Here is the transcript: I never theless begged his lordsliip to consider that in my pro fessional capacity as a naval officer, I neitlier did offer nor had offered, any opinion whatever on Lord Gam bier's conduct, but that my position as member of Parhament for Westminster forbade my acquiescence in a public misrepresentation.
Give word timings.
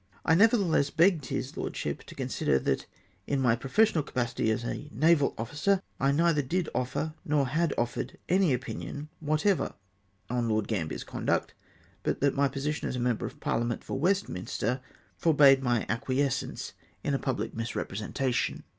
I 0.25 0.33
never 0.33 0.57
theless 0.57 0.89
begged 0.89 1.27
his 1.27 1.51
lordsliip 1.51 2.05
to 2.05 2.15
consider 2.15 2.57
that 2.57 2.87
in 3.27 3.39
my 3.39 3.55
pro 3.55 3.69
fessional 3.69 4.03
capacity 4.03 4.49
as 4.49 4.65
a 4.65 4.89
naval 4.91 5.35
officer, 5.37 5.83
I 5.99 6.09
neitlier 6.11 6.47
did 6.47 6.69
offer 6.73 7.13
nor 7.23 7.45
had 7.45 7.71
offered, 7.77 8.17
any 8.27 8.51
opinion 8.51 9.09
whatever 9.19 9.75
on 10.27 10.49
Lord 10.49 10.67
Gam 10.67 10.87
bier's 10.89 11.03
conduct, 11.03 11.53
but 12.01 12.19
that 12.19 12.33
my 12.33 12.47
position 12.47 12.89
as 12.89 12.97
member 12.97 13.27
of 13.27 13.39
Parhament 13.39 13.83
for 13.83 13.99
Westminster 13.99 14.81
forbade 15.17 15.61
my 15.61 15.85
acquiescence 15.87 16.73
in 17.03 17.13
a 17.13 17.19
public 17.19 17.53
misrepresentation. 17.53 18.63